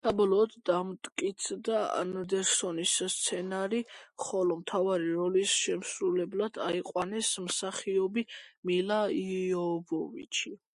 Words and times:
საბოლოოდ 0.05 0.53
დამტკიცდა 0.67 1.81
ანდერსონის 1.97 2.93
სცენარი, 3.17 3.83
ხოლო 4.25 4.57
მთავარი 4.63 5.13
როლის 5.19 5.55
შემსრულებლად 5.59 6.59
აიყვანეს 6.71 7.33
მსახიობი 7.51 8.27
მილა 8.73 9.01
იოვოვიჩი. 9.21 10.59